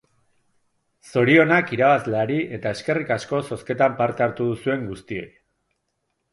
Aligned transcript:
Zorionak 1.13 1.73
irabazleari 1.77 2.39
eta 2.59 2.73
eskerrik 2.77 3.13
asko 3.19 3.43
zozketan 3.53 3.95
parte 4.03 4.29
hartu 4.29 4.51
duzuen 4.51 4.91
guztioi! 4.93 5.31